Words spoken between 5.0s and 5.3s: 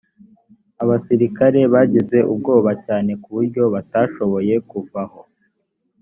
aho